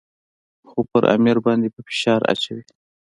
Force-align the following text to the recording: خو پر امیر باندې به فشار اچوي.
خو 0.69 0.79
پر 0.89 1.03
امیر 1.15 1.37
باندې 1.45 1.67
به 1.73 1.79
فشار 1.87 2.21
اچوي. 2.31 2.63